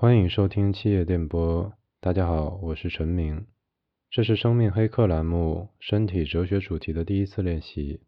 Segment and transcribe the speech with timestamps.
[0.00, 1.72] 欢迎收听七夜电波。
[1.98, 3.48] 大家好，我是陈明。
[4.08, 8.02] 这是生命黑客栏目身体哲学主题的第一次练习。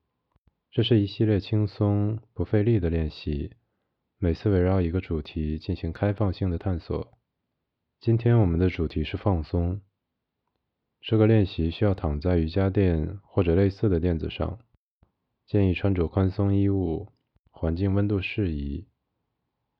[0.71, 3.55] 这是一系列轻松不费力的练习，
[4.19, 7.13] 每次围绕一个主题进行开放性的探索。
[7.99, 9.81] 今天我们的主题是放松。
[11.01, 14.61] 这个练习需要躺在瑜伽垫或者类似的垫子上，
[15.45, 17.09] 建议穿着宽松衣物，
[17.51, 18.87] 环境温度适宜。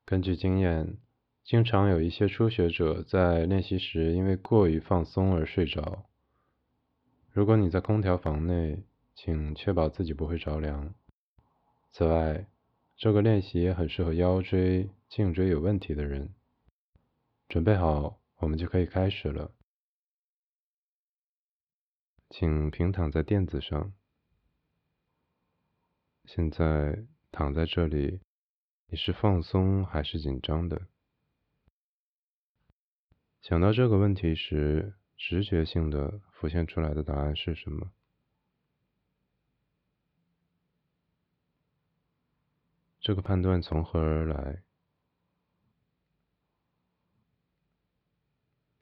[0.05, 0.97] 根据经验，
[1.43, 6.05] 经常有一些初学者在练习时因为过于放松而睡着。
[7.33, 10.95] 如果你在空调房内，请确保自己不会着凉。
[11.91, 12.47] 此外，
[12.97, 16.35] 这个练习也很适合腰椎、颈椎有问题的人。
[17.49, 19.53] 准备好，我们就可以开始了。
[22.29, 23.93] 请平躺在垫子上。
[26.27, 28.21] 现在躺在这里。
[28.93, 30.89] 你是放松还是紧张的？
[33.41, 37.91] 想到这个问题时，直觉性的浮现出来的答案是什么？
[43.01, 44.63] 这个判断从何而来？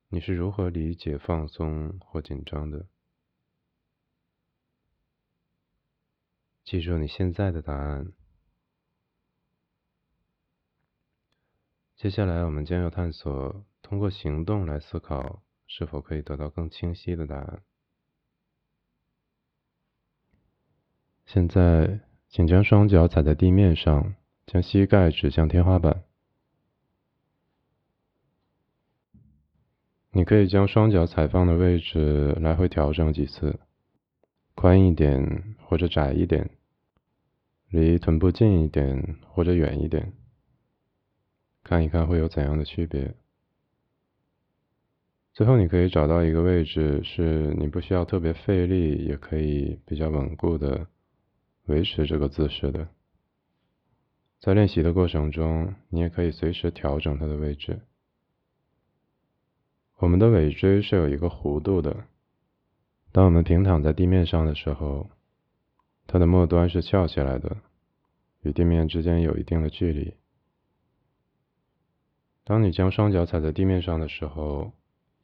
[0.09, 2.89] 你是如何理解放松或紧张的？
[6.65, 8.13] 记住你现在的答案。
[11.99, 17.61] 接下来，我们将要探索通过行动来思考是否可以得到更清晰的答案。
[21.27, 24.15] 现在，请将双脚踩在地面上，
[24.47, 26.05] 将膝盖指向天花板。
[30.13, 33.59] 你可以将双脚踩放的位置来回调整几次，
[34.55, 36.49] 宽一点或者窄一点，
[37.71, 40.13] 离臀部近一点或者远一点。
[41.69, 43.15] 看一看会有怎样的区别。
[45.35, 50.87] 最后，你可以找到一个位置，是你不需要特别费力，也可以比较稳固的
[51.67, 52.89] 维持这个姿势的。
[54.41, 57.81] 在练习的过程中，你也可以随时调整它的位置。
[59.99, 62.07] 我们的尾椎是有一个弧度的，
[63.13, 65.11] 当我们平躺在地面上的时候，
[66.07, 67.59] 它的末端是翘起来的，
[68.41, 70.15] 与地面之间有一定的距离。
[72.49, 74.73] 当你将双脚踩在地面上的时候，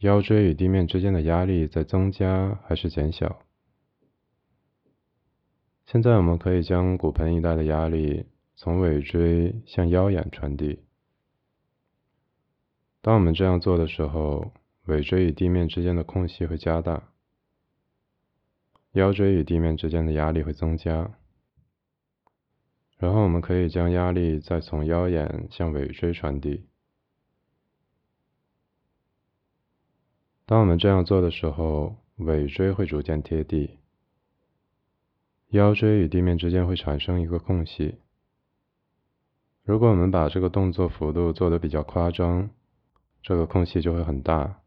[0.01, 3.41] 腰椎与地面之间的压力在增加还是减小？
[5.87, 8.27] 现在我们可以将骨盆一带的压力
[8.57, 10.83] 从尾椎向腰眼传递。
[13.01, 14.53] 当我们这样做的时候，
[14.85, 17.05] 尾椎与地面之间的空隙会加大，
[18.93, 21.11] 腰椎与地面之间的压力会增加。
[22.99, 26.67] 然后我们可以将压力再从腰眼向尾椎传递。
[30.47, 33.79] 当我们这样做的时候，尾椎会逐渐贴地，
[35.49, 37.99] 腰椎与地面之间会产生一个空隙。
[39.63, 42.51] 如果我们把这个动作幅度做得比较夸张，
[43.23, 44.61] 这个空隙就会很大，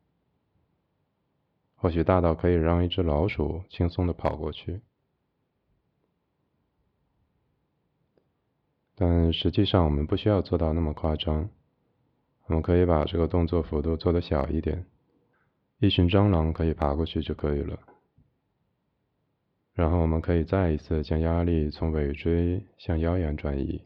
[1.75, 4.81] 或许大到可以让一只老鼠轻松的跑过去。
[8.95, 11.51] 但实际上，我们不需要做到那么夸张，
[12.47, 14.88] 我们可以把这个动作幅度做得小一点。
[15.79, 17.79] 一群蟑螂可以爬过去就可以了。
[19.73, 23.83] 然后我们可以再一次将压力从尾椎向腰眼转移。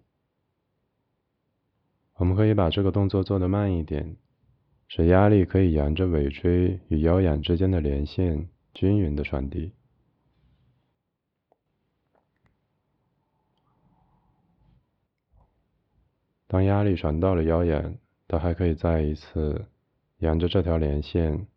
[2.15, 4.15] 我们可以把这个动作做得慢一点，
[4.87, 9.73] 使压力可以沿着尾椎与腰眼之间的连线均匀的传递。
[16.47, 17.97] 当压力传到了腰眼，
[18.29, 19.65] 它还可以再一次
[20.19, 21.47] 沿着这条连线。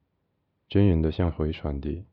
[0.75, 2.05] 均匀的向回传递。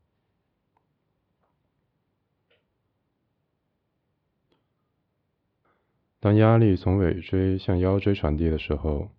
[6.20, 9.10] 当压力从尾椎向腰椎传递的时候，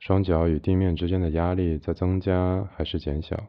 [0.00, 3.46] 双脚与地面之间的压力在增加还是减小？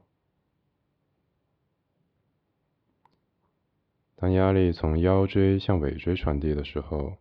[4.16, 7.18] 当压力从腰椎向尾椎传递的时候，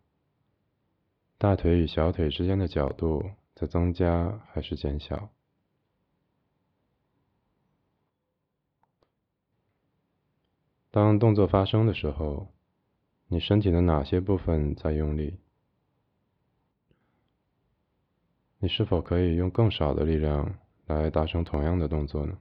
[1.39, 5.34] 大腿与小腿之间的角度在增加还是减小？
[10.95, 12.55] 当动作发生的时候，
[13.27, 15.41] 你身体的哪些部分在用力？
[18.61, 20.57] 你是否可以用更少的力量
[20.87, 22.39] 来达成同样的动作呢？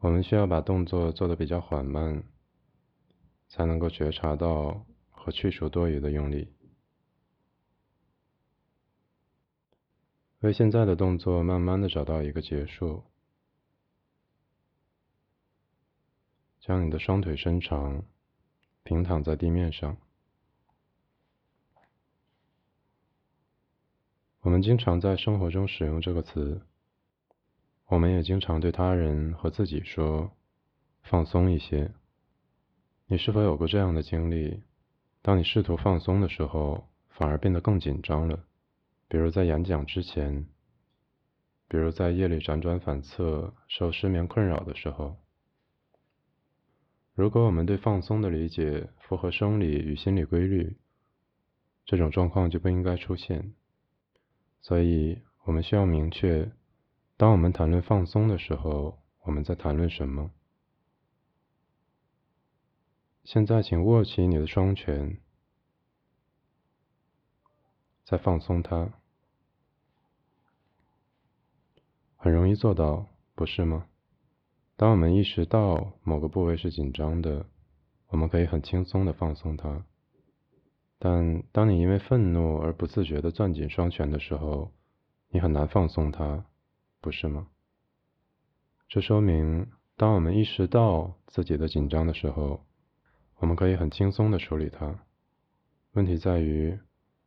[0.00, 2.22] 我们需要把动作做得比较缓慢，
[3.48, 6.52] 才能够觉察到和去除多余的用力。
[10.40, 13.02] 为现在的动作慢慢的找到一个结束。
[16.60, 18.04] 将你的双腿伸长，
[18.82, 19.96] 平躺在地面上。
[24.42, 26.60] 我们经常在生活中使用这个词，
[27.86, 30.32] 我们也经常对他人和自己说
[31.02, 31.92] ：“放松一些。”
[33.08, 34.62] 你是否有过这样的经历？
[35.22, 38.44] 当你试图放松的时候，反而变得更紧张了。
[39.08, 40.46] 比如在演讲之前，
[41.68, 45.16] 比如在夜里辗转反侧、受失眠困扰的时候。
[47.20, 50.78] 如果我们对放松的理解符合生理与心理规律，
[51.84, 53.52] 这种状况就不应该出现。
[54.62, 56.50] 所以，我们需要明确，
[57.18, 60.30] 当我们谈论放松的时候，我们在谈论什么。
[63.24, 65.18] 现在，请握起你的双拳，
[68.02, 68.94] 再放松它。
[72.16, 73.89] 很容易做到，不是吗？
[74.80, 77.44] 当我们意识到某个部位是紧张的，
[78.08, 79.84] 我们可以很轻松的放松它。
[80.98, 84.72] 但当你因为愤怒而不自觉地攥紧双拳的时候，
[85.28, 86.46] 你很难放松它，
[87.02, 87.48] 不是吗？
[88.88, 92.64] 这说明，当我们意识到自己的紧张的时候，
[93.36, 94.98] 我们可以很轻松地处理它。
[95.92, 96.78] 问题在于，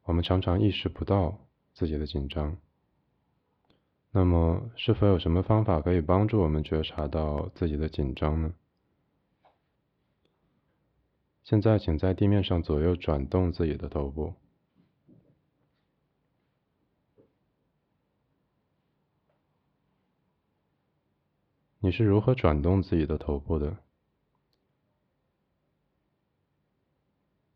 [0.06, 1.38] 我们常常意识不到
[1.76, 2.58] 自己的紧张。
[4.16, 8.54] 那么，是否有什么方法可以帮助我们觉察到自己的紧张呢？
[11.44, 14.36] 现在，请在地面上左右转动自己的头部。
[21.80, 23.78] 你是如何转动自己的头部的？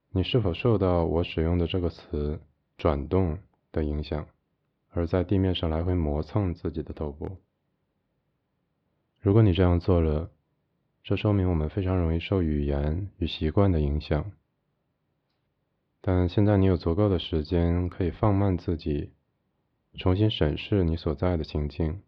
[0.09, 2.41] 你是否受到我使用的这个词
[2.79, 3.37] “转动”
[3.71, 4.27] 的影响，
[4.97, 7.37] 而在地面上来回磨蹭自己的头部？
[9.19, 10.31] 如果你这样做了，
[11.03, 14.31] 这说明我们非常容易受语言与习惯的影响，
[16.01, 19.13] 但现在你有足够的时间可以放慢自己，
[19.99, 22.01] 重新审视你所在的情境，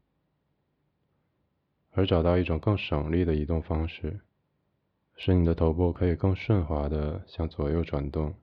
[1.92, 4.22] 而找到一种更省力的移动方式，
[5.16, 8.34] 使你的头部可以更顺滑的向左右转动。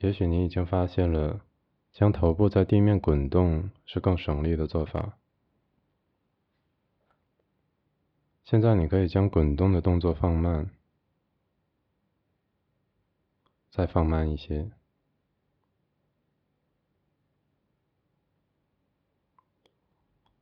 [0.00, 1.42] 也许你已经发现了，
[1.92, 5.18] 将头部在地面滚动是更省力的做法。
[8.42, 10.70] 现在你可以将滚动的动作放慢，
[13.70, 14.70] 再放慢一些。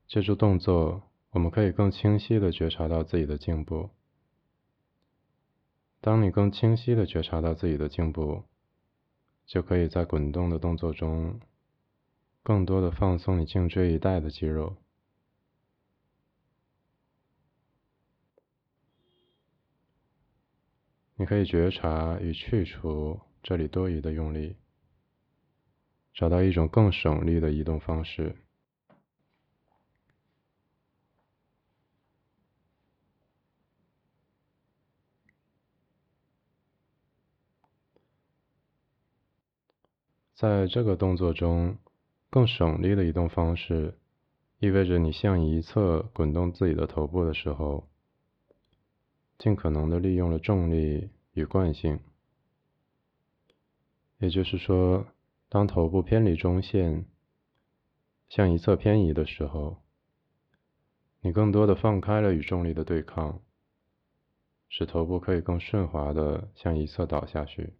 [0.06, 3.90] 借助动作，我们可以更清晰的觉察到自己的颈部。
[6.00, 8.44] 当你更清晰的觉察到自己的颈部，
[9.48, 11.40] 就可以在滚动的动作中，
[12.42, 14.76] 更多的放松你颈椎一带的肌肉。
[21.16, 24.54] 你可以觉察与去除这里多余的用力，
[26.12, 28.36] 找到一种更省力的移动方式。
[40.38, 41.78] 在这个动作中，
[42.30, 43.98] 更省力的移动方式，
[44.60, 47.88] 意味着你向一侧滚动自己的头部的时候，
[49.36, 51.98] 尽可能的利用了重力与惯性。
[54.18, 55.08] 也就是说，
[55.48, 57.04] 当头部偏离中线，
[58.28, 59.82] 向一侧偏移的时候，
[61.20, 63.42] 你更多的放开了与重力的对抗，
[64.68, 67.74] 使头部可以更顺滑的向一侧倒下去。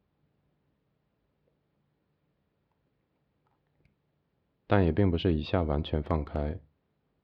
[4.71, 6.61] 但也并不是一下完全放开，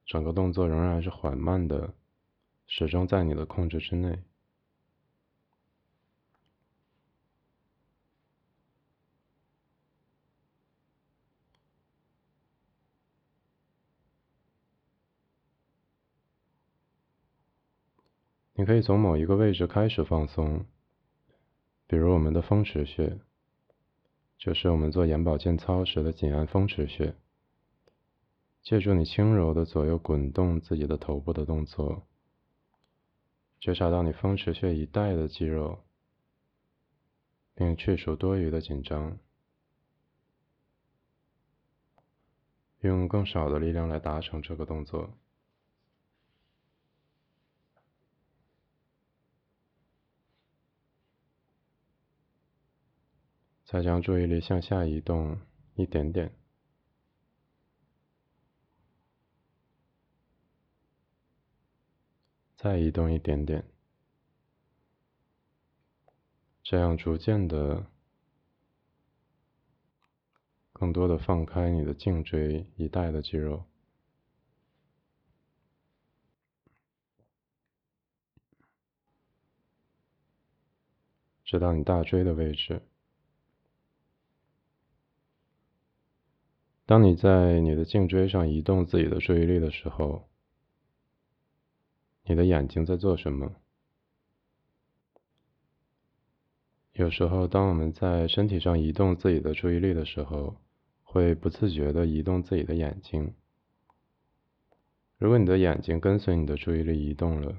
[0.06, 1.92] 整个动作仍然是缓慢的，
[2.66, 4.22] 始终在你的控制之内。
[18.54, 20.64] 你可以从某一个位置开始放松，
[21.86, 23.18] 比如我们的风池穴，
[24.38, 27.14] 就是我们做眼保健操时的紧按风池穴。
[28.64, 32.02] 借助你轻柔的左右滚动自己的头部的动作。
[33.60, 35.84] 觉察到你风池穴一带的肌肉。
[37.54, 39.18] 并去除多余的紧张。
[42.80, 45.14] 用更少的力量来达成这个动作。
[53.64, 55.40] 再将注意力向下移动
[55.74, 56.43] 一点点。
[62.64, 63.62] 再移动一点点，
[66.62, 67.84] 这样逐渐的。
[70.72, 73.66] 更多的放开你的颈椎一带的肌肉，
[81.44, 82.80] 直到你大椎的位置。
[86.86, 90.26] 当你在你的颈椎上移动自己的注意力的时候，
[92.26, 93.54] 你的眼睛在做什么？
[96.94, 100.56] 有时候，当我们在身体上移动自己的注意力的时候，
[101.02, 103.34] 会不自觉的移动自己的眼睛。
[105.18, 107.58] 如果你的眼睛跟随你的注意力移动了，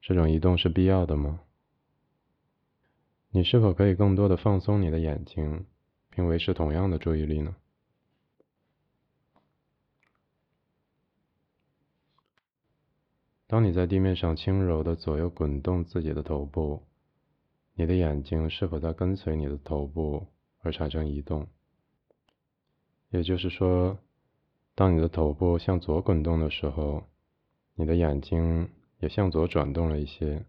[0.00, 1.40] 这种移动是必要的吗？
[3.30, 5.66] 你是否可以更多的放松你的眼睛，
[6.08, 7.56] 并维持同样的注意力呢？
[13.48, 16.82] 当你在地面上轻柔的左右滚动自己的头部，
[17.74, 20.26] 你的眼睛是否在跟随你的头部
[20.62, 21.46] 而产生移动？
[23.10, 23.98] 也就是说，
[24.74, 27.04] 当你的头部向左滚动的时候，
[27.76, 30.42] 你的眼睛也向左转动了一些；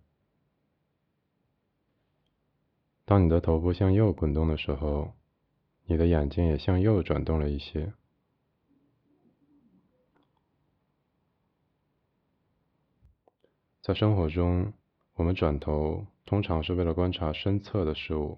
[3.05, 5.13] 当你的头部向右滚动的时候，
[5.85, 7.93] 你的眼睛也向右转动了一些。
[13.87, 14.73] 在生活中，
[15.13, 18.37] 我们转头通常是为了观察身侧的事物，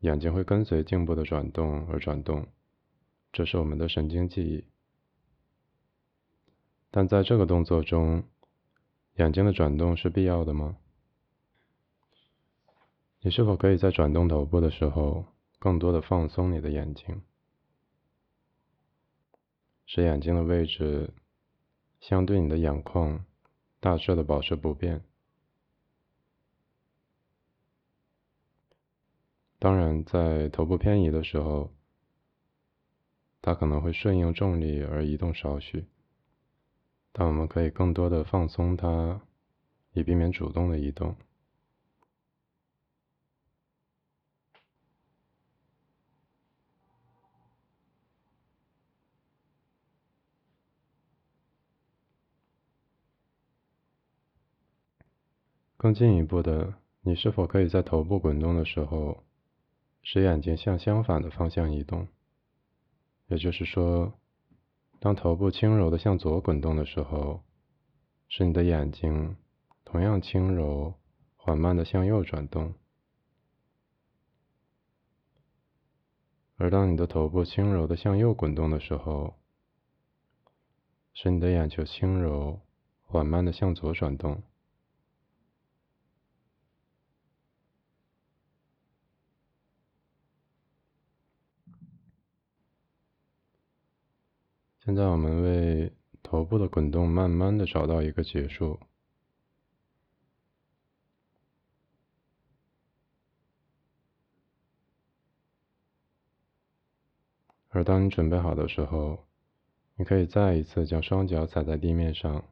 [0.00, 2.46] 眼睛会跟随颈部的转动而转动。
[3.30, 4.64] 这是我们的神经记忆，
[6.90, 8.24] 但在这个动作中，
[9.16, 10.78] 眼睛的转动是必要的吗？
[13.20, 15.26] 你是否可以在转动头部的时候，
[15.58, 17.20] 更多的放松你的眼睛，
[19.84, 21.10] 使眼睛的位置
[22.00, 23.26] 相对你的眼眶
[23.82, 25.02] 大致的保持不变？
[29.58, 31.72] 当然，在头部偏移的时候。
[33.44, 35.84] 它可能会顺应重力而移动少许，
[37.10, 39.20] 但我们可以更多的放松它，
[39.94, 41.16] 以避免主动的移动。
[55.82, 59.24] 更进一步的，你是否可以在头部滚动的时候，
[60.00, 62.06] 使眼睛向相反的方向移动？
[63.26, 64.12] 也就是说，
[65.00, 67.42] 当头部轻柔的向左滚动的时候，
[68.28, 69.36] 使你的眼睛
[69.84, 70.94] 同样轻柔、
[71.34, 72.74] 缓慢的向右转动；
[76.58, 79.34] 而当你的头部轻柔的向右滚动的时候，
[81.12, 82.60] 使你的眼球轻柔、
[83.02, 84.44] 缓慢的向左转动。
[94.84, 95.92] 现在我们为
[96.24, 98.80] 头部的滚动慢慢的找到一个结束，
[107.68, 109.24] 而当你准备好的时候，
[109.94, 112.44] 你可以再一次将双脚踩在地面上，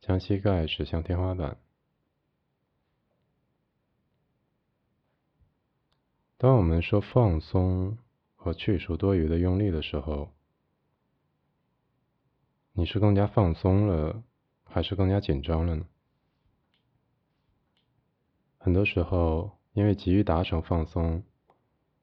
[0.00, 1.58] 将膝盖指向天花板。
[6.38, 7.98] 当我们说放松
[8.36, 10.32] 和去除多余的用力的时候，
[12.74, 14.22] 你是更加放松了，
[14.64, 15.86] 还是更加紧张了呢？
[18.56, 21.22] 很多时候，因为急于达成放松，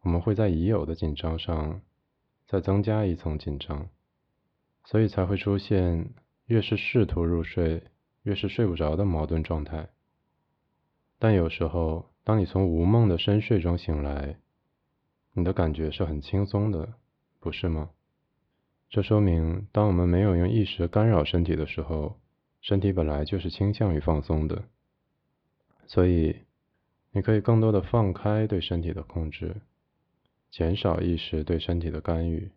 [0.02, 1.82] 我们会在已有的紧张上
[2.46, 3.90] 再增加一层紧张，
[4.84, 6.14] 所以才会出现
[6.46, 7.84] 越是试图入睡，
[8.22, 9.90] 越是睡不着的矛盾状态。
[11.18, 14.38] 但有时候，当你从无梦的深睡中醒来，
[15.34, 16.94] 你的感觉是很轻松的，
[17.40, 17.90] 不是吗？
[18.90, 22.20] 这说明，当我们没有用意识干扰身体的时候，
[22.60, 24.64] 身体本来就是倾向于放松的。
[25.86, 26.36] 所以，
[27.12, 29.58] 你可以更多的放开对身体的控制，
[30.50, 32.50] 减少意识对身体的干预。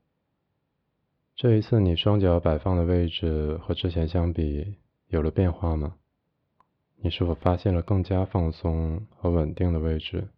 [1.37, 4.77] 这一次，你双脚摆放的位置和之前相比
[5.09, 5.97] 有了变化吗？
[6.97, 10.29] 你是否发现了更加放松和稳定的位置，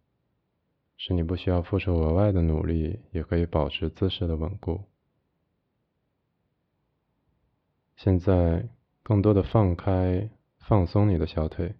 [0.97, 4.81] 使你不需要付出额外的努力，也可以保持姿势的稳固？
[7.95, 8.67] 现在，
[9.03, 11.75] 更多的放开、放松你的小腿。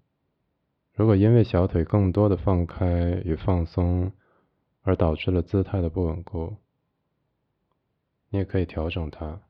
[0.93, 4.13] 如果因为小腿更多的放开与放松
[4.81, 6.55] 而导致了姿态的不稳固。
[8.29, 9.41] 你也可以调整它。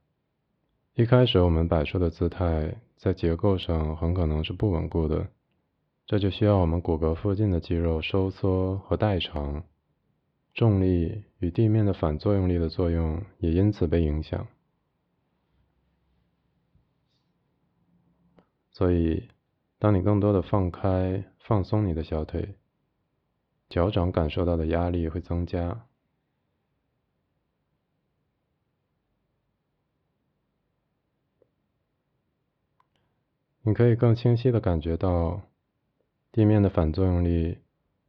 [0.95, 5.27] 一开始我们摆出的姿态在结构上很可能是不稳固的，
[6.07, 9.63] 这就需要我们骨骼附近的肌肉收缩和代偿，
[10.53, 14.47] 重力与地面的反作用力的作用也因此被影响。
[18.77, 19.29] 所以，
[19.79, 22.55] 当你更多的放开、放松你的小腿，
[23.69, 25.87] 脚掌感受到的压力会增加。
[33.61, 35.43] 你可以更清晰的感觉到
[36.33, 37.59] 地面的反作用力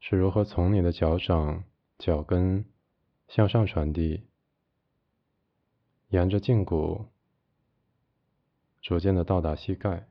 [0.00, 1.62] 是如何从你的脚掌、
[1.96, 2.64] 脚跟
[3.28, 4.24] 向上传递，
[6.08, 7.06] 沿着胫骨
[8.82, 10.08] 逐渐的到达膝盖。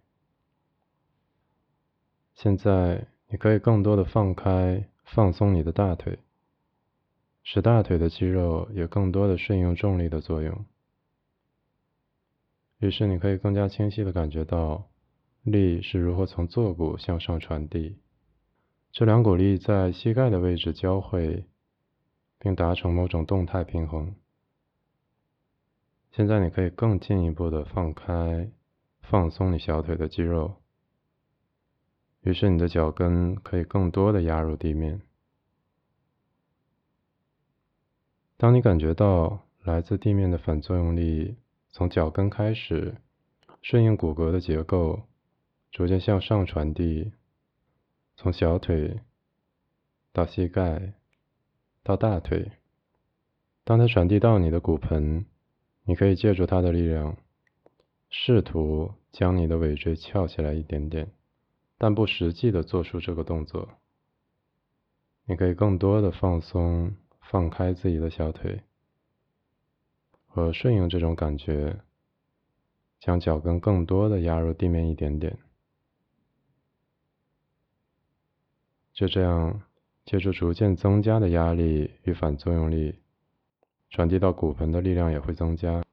[2.36, 6.20] 现在你可以更多的放开、放松你的大腿，
[7.44, 10.66] 使大腿的肌肉也更多的顺应重力的作用。
[12.78, 14.88] 于是你可以更加清晰的感觉到。
[15.46, 18.00] 力是如何从坐骨向上传递？
[18.92, 21.46] 这两股力在膝盖的位置交汇，
[22.40, 24.16] 并达成某种动态平衡。
[26.14, 28.50] 现在你可以更进一步的放开、
[29.02, 30.56] 放松你小腿的肌肉，
[32.26, 35.00] 于是你的脚跟可以更多的压入地面。
[38.36, 41.38] 当你感觉到来自地面的反作用力
[41.72, 42.96] 从脚跟开始，
[43.62, 45.04] 顺应骨骼的结构。
[45.72, 47.12] 逐渐向上传递，
[48.16, 49.02] 从小腿
[50.14, 50.94] 到膝盖
[51.84, 52.50] 到大腿。
[53.66, 55.26] 当它传递到你的骨盆，
[55.84, 57.18] 你可以借助它的力量，
[58.10, 61.12] 试图将你的尾椎翘起来一点点，
[61.78, 63.70] 但不实际的做出这个动作。
[65.26, 68.62] 你可以更多的放松、放开自己的小腿，
[70.28, 71.80] 和顺应这种感觉，
[73.00, 75.38] 将脚跟更多的压入地面一点点。
[78.94, 79.62] 就这样，
[80.06, 83.00] 借助逐渐增加的压力与反作用力，
[83.90, 85.84] 传递到骨盆的力量也会增加，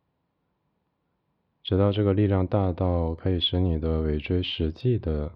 [1.64, 5.32] 直到这个力量大到可以使你的尾椎实际的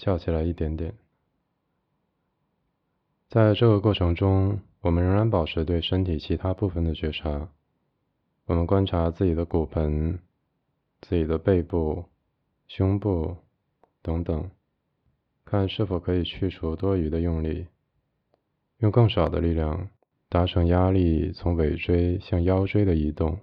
[0.00, 0.94] 翘起来一点点。
[3.28, 7.50] 在这个过程中，我们仍然保持对身体其他部分的觉察。
[8.46, 10.18] 我们观察自己的骨盆、
[11.02, 12.06] 自己的背部、
[12.66, 13.36] 胸部
[14.00, 14.50] 等等。
[15.44, 17.66] 看是否可以去除多余的用力，
[18.78, 19.90] 用更少的力量
[20.28, 23.38] 达成压力从尾椎向腰椎的移动，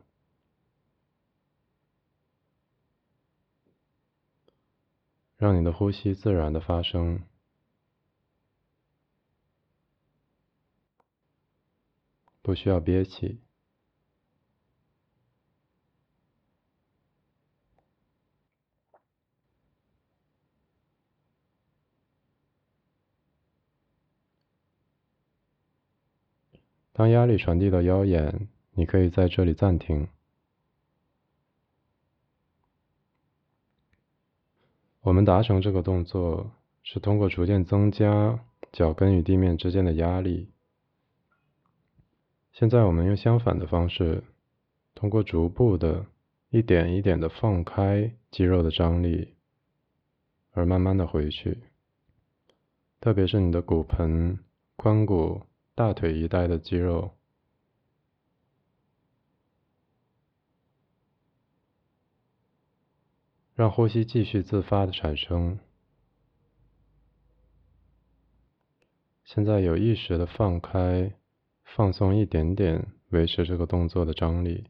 [5.38, 7.22] 让你的呼吸自然的发生，
[12.42, 13.40] 不需要憋气。
[26.94, 30.08] 当压力传递到腰眼，你可以在这里暂停。
[35.08, 36.52] 我们达成这个动作
[36.84, 38.42] 是通过逐渐增加
[38.74, 40.50] 脚跟与地面之间的压力。
[42.52, 44.26] 现在我们用相反的方式，
[44.96, 46.08] 通过逐步的、
[46.50, 49.36] 一点一点的放开肌肉的张力，
[50.52, 51.58] 而慢慢的回去。
[53.00, 54.38] 特别是你的骨盆、
[54.76, 55.44] 髋骨。
[55.74, 57.12] 大腿一带的肌肉，
[63.58, 65.58] 让呼吸继续自发的产生。
[69.24, 71.12] 现在有意识的放开、
[71.64, 74.68] 放松一点点，维持这个动作的张力。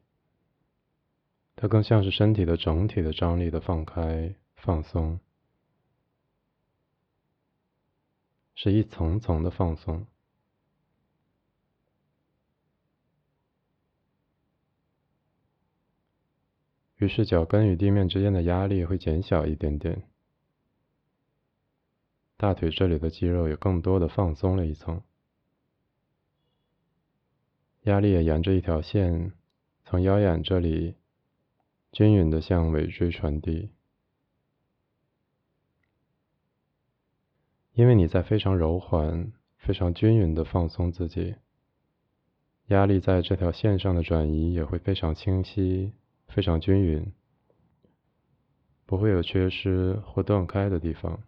[1.58, 5.20] 它更像是身体的整体的张力的放开、放松，
[8.56, 10.08] 是一层层的放松。
[16.98, 20.04] 于是脚跟与地面之间的压力会减小一点点，
[22.36, 25.04] 大腿这里的肌肉也更多的放松了一层，
[27.84, 29.32] 压力也沿着一条线
[29.86, 30.96] 从腰眼这里
[31.92, 33.70] 均匀的向尾椎传递，
[37.74, 41.36] 因为你在非常柔缓、非常均匀的放松自己，
[42.70, 45.94] 压力在这条线上的转移也会非常清晰。
[46.38, 47.12] 非常均匀，
[48.86, 51.24] 不会有缺失或断开的地方。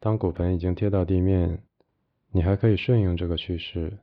[0.00, 1.62] 当骨盆已经贴到地面，
[2.32, 4.00] 你还可以顺应这个趋势，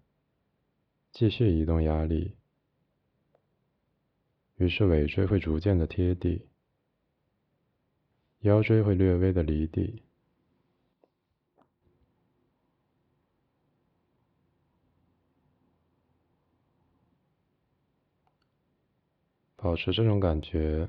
[1.11, 2.37] 继续移动压力，
[4.55, 6.47] 于是尾椎会逐渐的贴地，
[8.39, 10.01] 腰椎会略微的离地。
[19.57, 20.87] 保持这种感觉，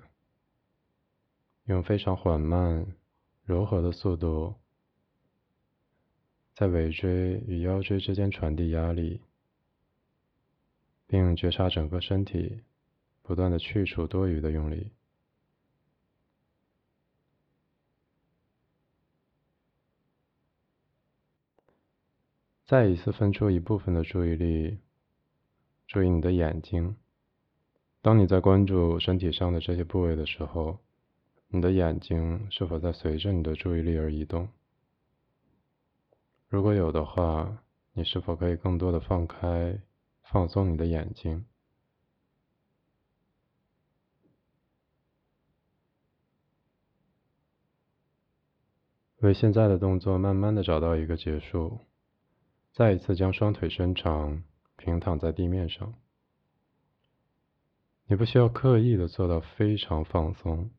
[1.65, 2.87] 用非常缓慢、
[3.43, 4.55] 柔和的速度，
[6.53, 9.23] 在尾椎与腰椎之间传递压力，
[11.07, 12.63] 并觉察整个身体
[13.23, 14.93] 不断的去除多余的用力。
[22.67, 24.79] 再一次分出一部分的注意力，
[25.87, 26.95] 注意你的眼睛。
[28.09, 30.79] 当你在关注身体上的这些部位的时候，
[31.49, 34.49] 你的眼睛是否在随着你的注意力而移动？
[36.49, 39.79] 如果有的话，你是否可以更多的放开、
[40.23, 41.45] 放松你的眼睛？
[49.19, 51.81] 为现在的动作慢慢的找到一个结束，
[52.73, 54.43] 再一次将双腿伸长，
[54.79, 55.93] 平躺在地面上。
[58.11, 60.71] 你不需要刻意的做到非常放松，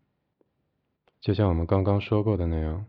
[1.21, 2.87] 就像我们刚刚说过的那样，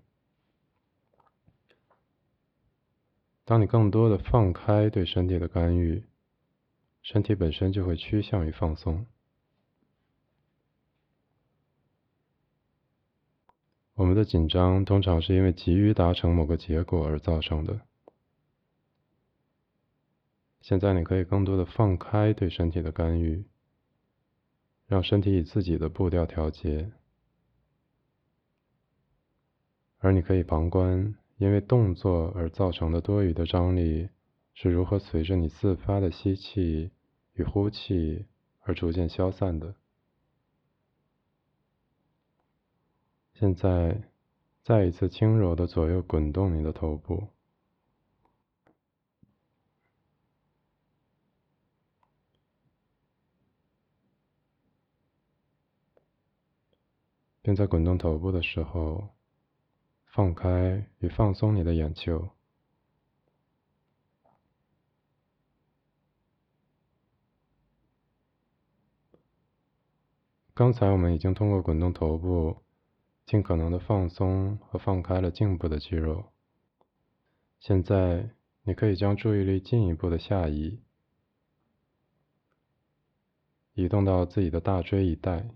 [3.44, 6.04] 当你更多的放开对身体的干预，
[7.02, 9.04] 身体本身就会趋向于放松。
[13.92, 17.82] 我们的紧张通常是因为急于达成某个结果而造成的。
[20.62, 23.44] 现在你可以更多的放开对身体的干预。
[24.90, 26.90] 让身体以自己的步调调节，
[29.98, 34.08] 而你可以旁观，因为动作而造成的多余的张力
[34.52, 36.90] 是如何随着你自发的吸气
[37.34, 38.26] 与呼气
[38.62, 39.76] 而逐渐消散的。
[43.34, 44.02] 现在，
[44.64, 47.28] 再一次轻柔的左右滚动你的头部。
[57.42, 59.08] 并在滚动头部的时候，
[60.04, 62.30] 放开与放松你的眼球。
[70.52, 72.58] 刚才我们已经通过滚动头部，
[73.24, 76.32] 尽可能的放松和放开了颈部的肌肉。
[77.60, 78.30] 现在，
[78.64, 80.82] 你可以将注意力进一步的下移，
[83.72, 85.48] 移动到自己的大椎一带。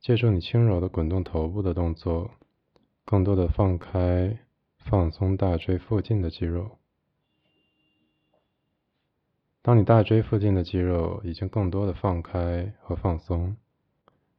[0.00, 2.30] 借助你轻柔的滚动头部的动作，
[3.04, 4.38] 更多的放开、
[4.78, 6.78] 放松大椎附近的肌肉。
[9.60, 13.56] 当你大椎附近的肌肉已经更多的放开和放松，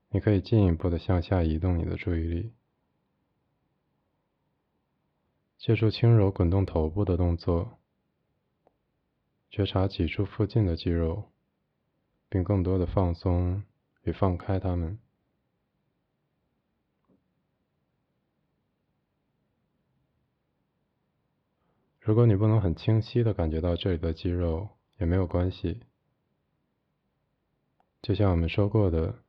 [0.09, 2.53] 你可以进一步的向下移动你的注意力，
[5.57, 7.77] 借助轻柔滚动头部的动作，
[9.51, 11.29] 觉察脊柱附近的肌肉，
[12.27, 13.61] 并更多的放松
[14.03, 14.97] 与放开它们。
[22.09, 25.79] 如果你不能很清晰的感觉到这里的肌肉，也没有关系。
[28.01, 29.19] 就像我们说过的，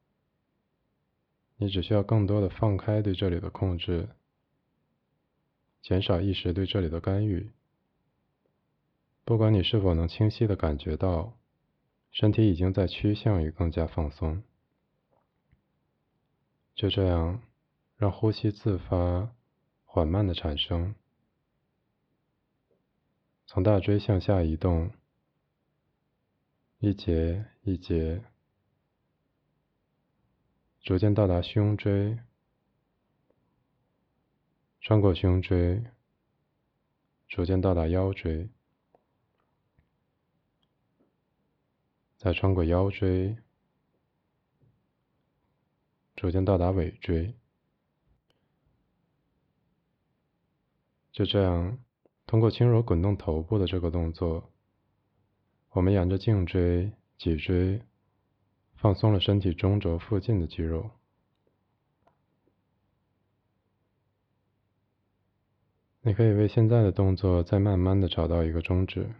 [1.58, 4.08] 你只需要更多的放开对这里的控制，
[5.82, 7.50] 减少意识对这里的干预。
[9.26, 11.36] 不管你是否能清晰的感觉到，
[12.10, 14.42] 身体已经在趋向于更加放松。
[16.74, 17.42] 就这样，
[17.98, 19.34] 让呼吸自发、
[19.84, 20.94] 缓慢的产生。
[23.52, 24.92] 从大椎向下移动，
[26.78, 28.22] 一节一节，
[30.80, 32.16] 逐渐到达胸椎，
[34.80, 35.82] 穿过胸椎，
[37.26, 38.48] 逐渐到达腰椎，
[42.18, 43.36] 再穿过腰椎，
[46.14, 47.34] 逐渐到达尾椎，
[51.10, 51.76] 就这样。
[52.30, 54.52] 通过轻柔滚动头部的这个动作，
[55.70, 57.82] 我们沿着颈椎、脊椎
[58.76, 60.92] 放松了身体中轴附近的肌肉。
[66.02, 69.10] 你可以为现在的动作再慢慢的找到一个终止。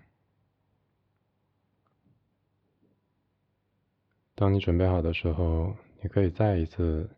[4.36, 7.10] 当你准备好的时候，你可以再一次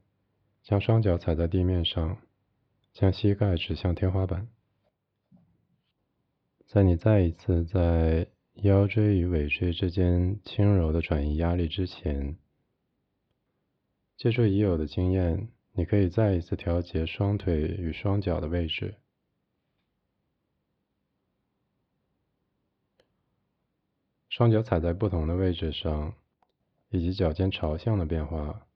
[0.62, 2.16] 将双脚踩在地面上，
[2.94, 4.48] 将膝盖指向天花板。
[6.72, 12.38] 在你再一次在腰椎与尾椎之间轻柔的转移压力之前，
[14.16, 18.94] 借助已有的经验，你可以再一次调节双腿与双脚的位置。
[24.30, 26.14] 双脚踩在不同的位置上，
[26.88, 28.66] 以及脚尖朝向的变化，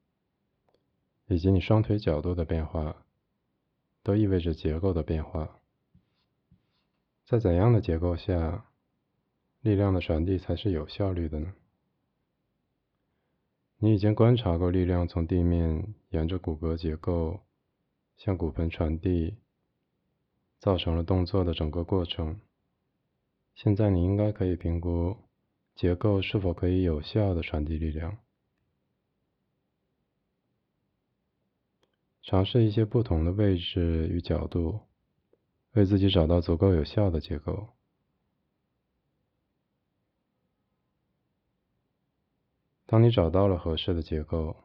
[1.28, 3.06] 以及你双腿角度的变化，
[4.02, 5.58] 都意味着结构的变化。
[7.26, 8.66] 在怎样的结构下，
[9.60, 11.54] 力量的传递才是有效率的呢？
[13.78, 17.40] 你已经观察过力量从地面沿着骨骼结构
[18.16, 19.38] 向骨盆传递，
[20.60, 22.38] 造成了动作的整个过程。
[23.56, 25.16] 现在你应该可以评估。
[25.74, 28.16] 结构是否可以有效的传递力量？
[32.22, 34.80] 尝试一些不同的位置与角度，
[35.76, 37.68] 为自己找到足够有效的结构。
[42.86, 44.56] 当你找到了合适的结构，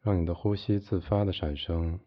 [0.00, 1.98] 让你的呼吸自发的产生，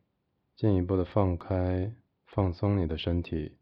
[0.55, 1.93] 进一步的放开、
[2.25, 3.57] 放松你的身体。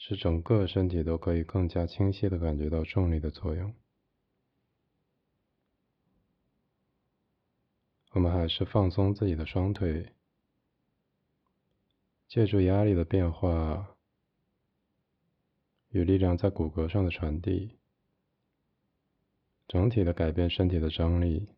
[0.00, 3.74] 使整个身体都可以更加清晰的感觉到重力的作用。
[8.12, 10.12] 我们还是放松自己的双腿，
[12.28, 13.96] 借助压力的变化
[15.88, 17.78] 与力量在骨骼上的传递，
[19.66, 21.48] 整体的改变身体的张力，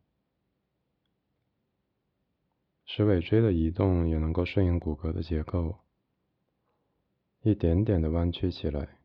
[2.87, 5.81] 使尾椎的移动也能够顺应骨骼的结构。
[7.43, 8.99] 一点点的弯曲起来，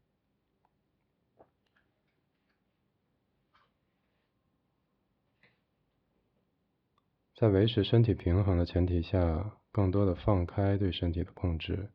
[7.34, 11.90] 在维持身体平衡的前提下，更多的放开对身体的控制，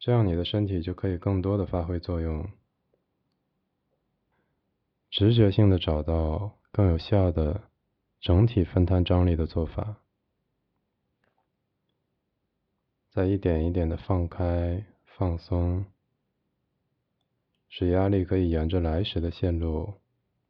[0.00, 2.50] 这样你的身体就可以更多的发挥作用，
[5.08, 7.70] 直觉性的找到更有效的
[8.18, 9.98] 整体分摊张力的做法。
[13.10, 15.86] 再一点一点的放开、放松，
[17.68, 19.94] 使压力可以沿着来时的线路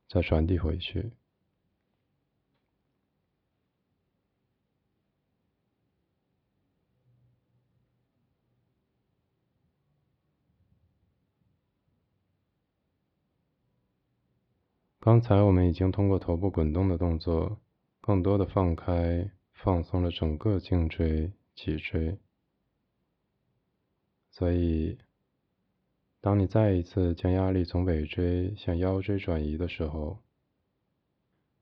[0.09, 1.13] 再传递回去。
[15.07, 17.61] 刚才我们已经通过头部滚动的动作，
[18.01, 22.19] 更多的放开、放松了整个颈椎、脊椎。
[24.33, 24.99] 所以，
[26.21, 30.19] 当你再一次将压力从尾椎向腰椎转移的时候，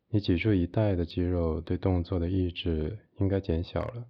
[0.09, 4.07] 你脊柱一带的肌肉对动作的抑制应该减小了，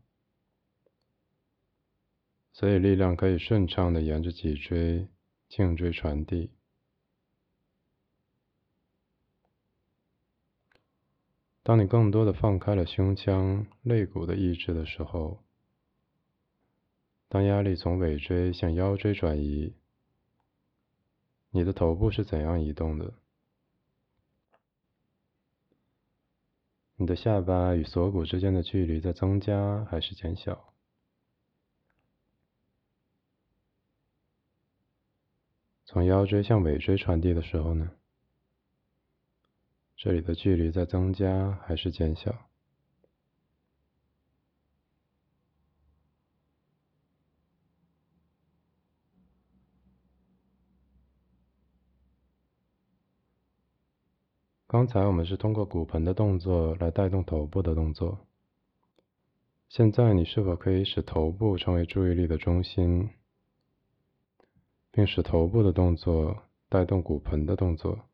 [2.52, 5.08] 所以力量可以顺畅的沿着脊椎、
[5.48, 6.52] 颈椎传递。
[11.64, 15.42] 当你更多的放开了胸腔、肋骨的抑制的时候，
[17.26, 19.72] 当压力从尾椎向腰椎转移，
[21.48, 23.14] 你的头部是怎样移动的？
[26.96, 30.74] 你的下巴与锁骨之间的距离在增加还是减小？
[35.86, 37.90] 从腰椎向尾椎传递的时候呢？
[39.96, 42.34] 这里的距离在增加还是减小？
[54.66, 58.26] 刚才我们是通过骨盆的动作来带动头部的动作，
[59.68, 63.10] 现在你是否可以使头部成为注意力的中心，
[64.90, 68.08] 并使头部的动作带动骨盆的动作？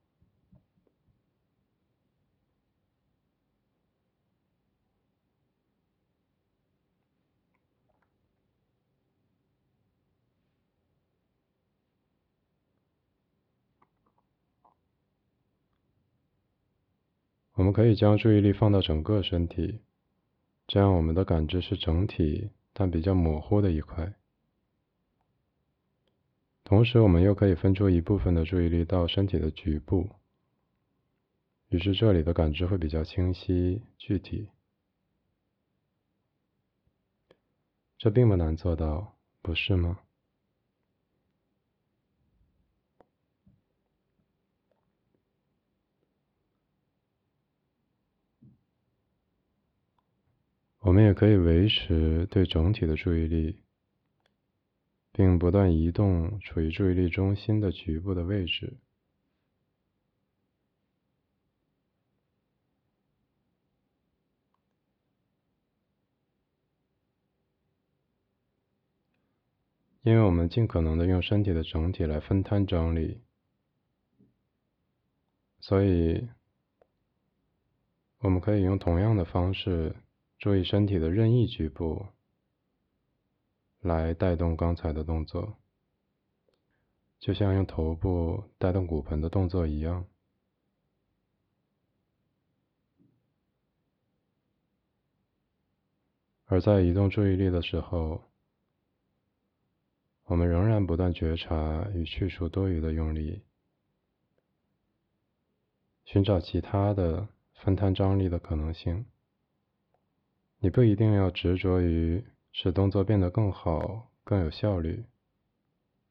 [17.61, 19.83] 我们可以将注意力放到整个身体，
[20.67, 24.15] 这样我们的感知是整体但比较模糊的一块。
[26.65, 30.09] 同时，我们又可以分出一部分的注意力到身体的局部，
[31.69, 34.49] 于是这里的感知会比较清晰具体。
[37.99, 39.99] 这并不难做到，不是吗？
[50.91, 53.63] 我们也可以维持对整体的注意力，
[55.13, 58.77] 并不断移动处于注意力中心的局部的位置。
[70.03, 73.21] 因为我们尽可能的用身体的整体来分摊张力，
[75.61, 76.27] 所以
[78.19, 79.95] 我们可以用同样的方式
[80.41, 82.07] 注意身体的任意局部
[83.79, 85.57] 来带动刚才的动作，
[87.21, 90.05] 就像用头部带动骨盆的动作一样。
[96.47, 98.25] 而在移动注意力的时候。
[100.25, 103.43] 我们仍然不断觉察与去除多余的用力，
[106.05, 109.07] 寻找其他的分摊张力的可能性。
[110.61, 115.05] 你不一定要执着于使动作变得更好、更有效率，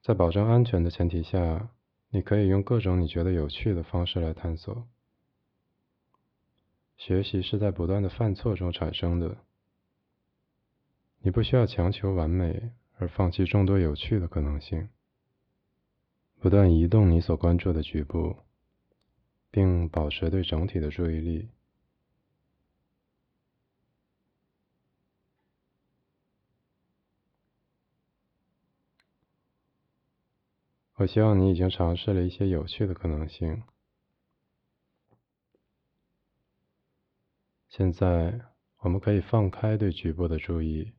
[0.01, 1.69] 在保证安全的前提下，
[2.09, 4.87] 你可以用各种你觉得有趣的方式来探索。
[6.97, 9.37] 学习是在不断的犯错中产生的，
[11.21, 12.73] 你不需要强求完美。
[13.01, 14.89] 而放弃众多有趣的可能性，
[16.41, 18.35] 不断移动你所关注的局部，
[19.49, 21.47] 并保持对整体的注意力。
[30.99, 33.63] 我希望你已经尝试了一些有趣的可能性。
[37.69, 38.41] 现在，
[38.79, 40.91] 我们可以放开对局部的注意。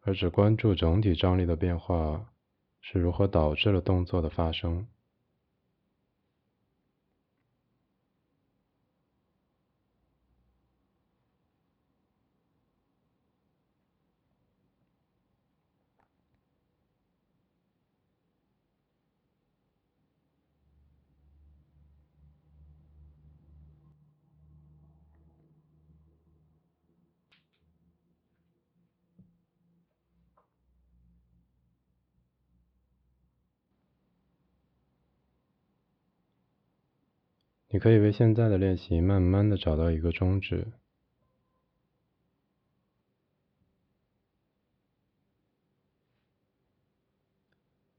[0.00, 2.32] 而只关注整体张力的变化
[2.80, 4.86] 是如何导致了动作的发生。
[37.76, 40.68] 你可以为现在的练习慢慢的找到一个终止。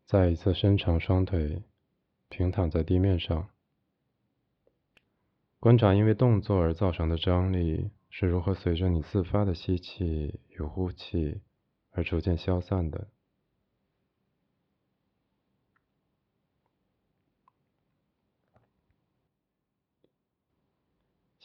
[0.04, 1.62] 再一次伸长双腿，
[2.28, 3.50] 平躺在地面上，
[5.60, 11.42] 观察因为动作而造成的张力是如何随着你自发的吸气与呼气
[11.92, 13.10] 而逐渐消散的。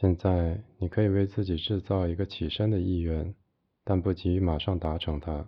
[0.03, 3.37] 现在，你可以为自己制造一个起身的意愿，
[3.85, 5.47] 但不急于马上达成它。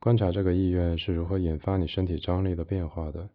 [0.00, 3.28] 观察这个意愿是如何引发你身体张力的变化的。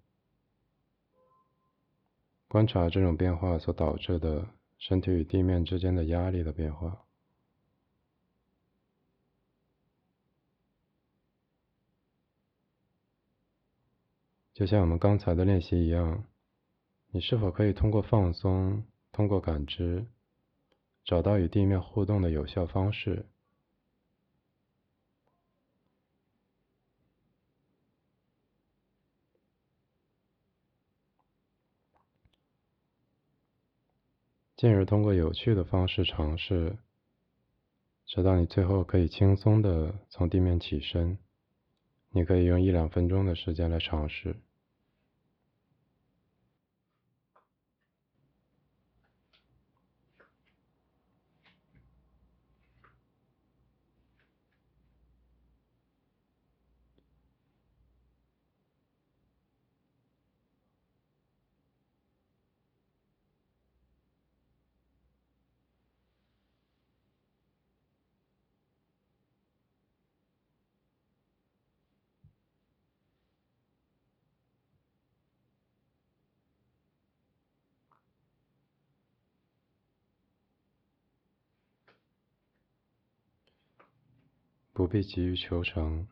[2.49, 4.45] 观察这种变化所导致的
[4.77, 7.05] 身体与地面之间的压力的变化。
[14.53, 16.25] 就像我们刚才的练习一样，
[17.09, 20.05] 你是否可以通过放松、通过感知，
[21.03, 23.25] 找到与地面互动的有效方式，
[34.55, 36.77] 进而通过有趣的方式尝试，
[38.05, 41.17] 直到你最后可以轻松的从地面起身。
[42.15, 44.35] 你可以用一两分钟的时间来尝试。
[84.73, 86.07] 不必急于求成，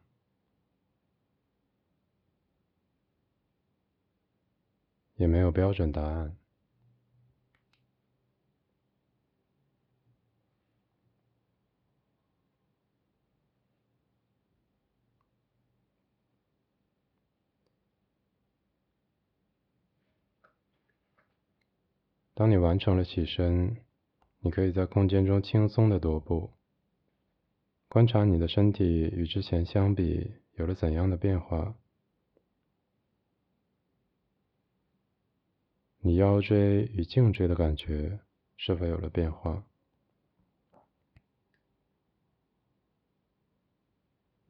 [5.16, 6.38] 也没有标准答案。
[22.36, 23.78] 当你完成了起身，
[24.40, 26.52] 你可以在空间中轻松的踱步，
[27.92, 31.76] 观察你的身体与之前相比有了怎样的变化。
[36.00, 38.22] 你腰椎与颈椎的感觉
[38.56, 39.66] 是否有了变化？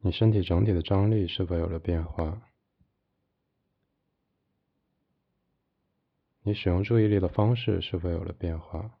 [0.02, 2.48] 你身体整体的张力是否有了变化？
[6.42, 9.00] 你使用注意力的方式是否有了变化？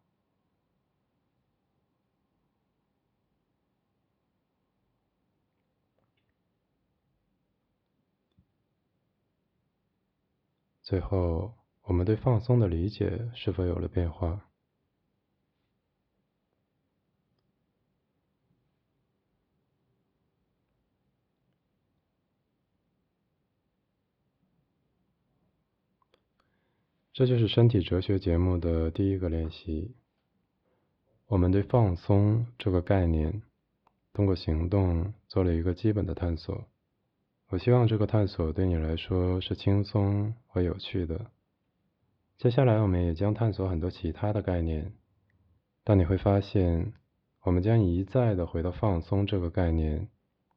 [10.92, 11.54] 最后。
[11.84, 14.42] 我们对放松的理解是否有了变化？
[27.14, 29.96] 这就是身体哲学节目的第一个练习。
[31.26, 33.42] 我们对放松这个概念，
[34.12, 36.68] 通过行动做了一个基本的探索。
[37.52, 41.30] 我希望这个探索对你来说是轻松和有趣的。
[42.38, 44.94] 接下来，我们也将探索很多其他的概念，
[45.84, 46.94] 但你会发现，
[47.42, 50.08] 我们将一再的回到放松这个概念，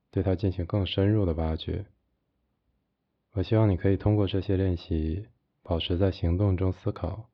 [0.10, 1.86] 对它进行更深入的挖掘。
[3.34, 5.28] 我希望你可以通过这些练习，
[5.64, 7.30] 保持在行动中思考，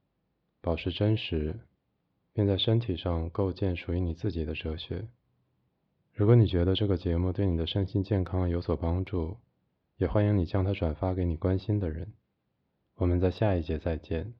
[0.60, 1.60] 保持真实，
[2.34, 5.08] 并在身体上构建属于你自己的哲学。
[6.16, 9.38] 如果你觉得这个节目对你的身心健康有所帮助，
[10.02, 12.12] 也欢迎你将它转发给你关心的人。
[12.96, 14.34] 我们在下一节再见。